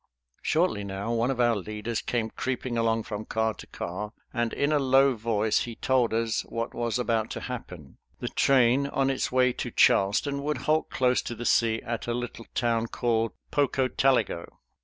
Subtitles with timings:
[0.41, 4.71] Shortly now one of our leaders came creeping along from car to car, and in
[4.71, 7.99] a low voice he told us what was about to happen.
[8.17, 12.15] The train on its way to Charleston would halt close to the sea at a
[12.15, 14.47] little town called Pocotaligo.